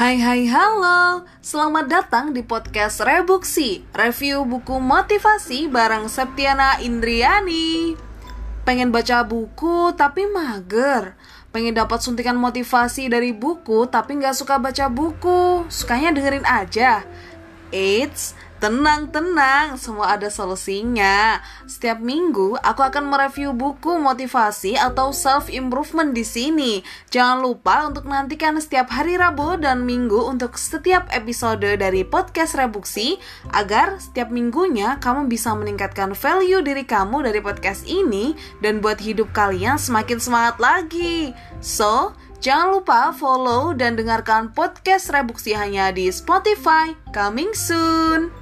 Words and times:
Hai 0.00 0.16
hai 0.16 0.48
halo, 0.48 1.28
selamat 1.44 1.84
datang 1.84 2.32
di 2.32 2.40
podcast 2.40 3.04
Rebuksi 3.04 3.84
Review 3.92 4.48
buku 4.48 4.80
motivasi 4.80 5.68
bareng 5.68 6.08
Septiana 6.08 6.80
Indriani. 6.80 8.00
Pengen 8.64 8.96
baca 8.96 9.20
buku 9.28 9.92
tapi 9.92 10.24
mager. 10.24 11.12
Pengen 11.52 11.76
dapat 11.76 12.00
suntikan 12.00 12.40
motivasi 12.40 13.12
dari 13.12 13.36
buku 13.36 13.92
tapi 13.92 14.16
nggak 14.16 14.32
suka 14.32 14.56
baca 14.56 14.88
buku. 14.88 15.68
Sukanya 15.68 16.16
dengerin 16.16 16.48
aja. 16.48 17.04
Eits, 17.68 18.32
Tenang, 18.60 19.08
tenang, 19.08 19.80
semua 19.80 20.20
ada 20.20 20.28
solusinya. 20.28 21.40
Setiap 21.64 21.96
minggu 21.96 22.60
aku 22.60 22.84
akan 22.84 23.08
mereview 23.08 23.56
buku 23.56 23.96
motivasi 23.96 24.76
atau 24.76 25.16
self 25.16 25.48
improvement 25.48 26.12
di 26.12 26.20
sini. 26.20 26.84
Jangan 27.08 27.40
lupa 27.40 27.88
untuk 27.88 28.04
nantikan 28.04 28.60
setiap 28.60 28.92
hari 28.92 29.16
Rabu 29.16 29.56
dan 29.56 29.88
Minggu 29.88 30.28
untuk 30.28 30.60
setiap 30.60 31.08
episode 31.08 31.64
dari 31.64 32.04
podcast 32.04 32.52
Rebuksi 32.52 33.16
agar 33.56 33.96
setiap 33.96 34.28
minggunya 34.28 35.00
kamu 35.00 35.32
bisa 35.32 35.56
meningkatkan 35.56 36.12
value 36.12 36.60
diri 36.60 36.84
kamu 36.84 37.24
dari 37.24 37.40
podcast 37.40 37.88
ini 37.88 38.36
dan 38.60 38.84
buat 38.84 39.00
hidup 39.00 39.32
kalian 39.32 39.80
semakin 39.80 40.20
semangat 40.20 40.60
lagi. 40.60 41.32
So, 41.64 42.12
Jangan 42.40 42.72
lupa 42.72 43.12
follow 43.12 43.76
dan 43.76 44.00
dengarkan 44.00 44.56
podcast 44.56 45.12
Rebuksi 45.12 45.52
hanya 45.52 45.92
di 45.92 46.08
Spotify. 46.08 46.96
Coming 47.12 47.52
soon! 47.52 48.39